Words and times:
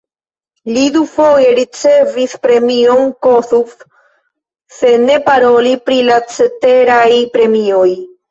Li 0.75 0.83
dufoje 0.93 1.49
ricevis 1.57 2.33
premion 2.45 3.11
Kossuth, 3.27 3.85
se 4.77 4.93
ne 5.03 5.17
paroli 5.29 5.75
pri 5.89 5.99
la 6.09 6.19
ceteraj 6.37 7.07
premioj. 7.37 7.87